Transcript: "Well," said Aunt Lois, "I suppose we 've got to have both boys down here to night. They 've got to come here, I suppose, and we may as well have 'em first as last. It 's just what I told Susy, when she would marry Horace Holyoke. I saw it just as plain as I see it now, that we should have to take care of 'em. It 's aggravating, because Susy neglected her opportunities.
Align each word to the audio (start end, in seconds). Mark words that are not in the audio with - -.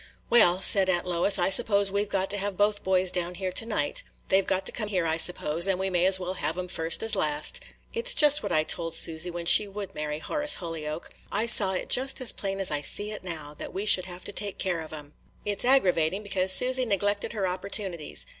"Well," 0.31 0.61
said 0.61 0.89
Aunt 0.89 1.05
Lois, 1.05 1.37
"I 1.37 1.49
suppose 1.49 1.91
we 1.91 2.03
've 2.03 2.09
got 2.09 2.31
to 2.31 2.39
have 2.39 2.57
both 2.57 2.81
boys 2.81 3.11
down 3.11 3.35
here 3.35 3.51
to 3.51 3.65
night. 3.67 4.01
They 4.29 4.41
've 4.41 4.47
got 4.47 4.65
to 4.65 4.71
come 4.71 4.87
here, 4.89 5.05
I 5.05 5.15
suppose, 5.17 5.67
and 5.67 5.77
we 5.77 5.91
may 5.91 6.07
as 6.07 6.19
well 6.19 6.33
have 6.33 6.57
'em 6.57 6.69
first 6.69 7.03
as 7.03 7.15
last. 7.15 7.61
It 7.93 8.07
's 8.07 8.15
just 8.15 8.41
what 8.41 8.51
I 8.51 8.63
told 8.63 8.95
Susy, 8.95 9.29
when 9.29 9.45
she 9.45 9.67
would 9.67 9.93
marry 9.93 10.17
Horace 10.17 10.55
Holyoke. 10.55 11.11
I 11.31 11.45
saw 11.45 11.73
it 11.73 11.87
just 11.89 12.19
as 12.19 12.31
plain 12.31 12.59
as 12.59 12.71
I 12.71 12.81
see 12.81 13.11
it 13.11 13.23
now, 13.23 13.53
that 13.59 13.75
we 13.75 13.85
should 13.85 14.05
have 14.05 14.23
to 14.23 14.31
take 14.31 14.57
care 14.57 14.81
of 14.81 14.91
'em. 14.91 15.13
It 15.45 15.61
's 15.61 15.65
aggravating, 15.65 16.23
because 16.23 16.51
Susy 16.51 16.83
neglected 16.83 17.33
her 17.33 17.45
opportunities. 17.47 18.25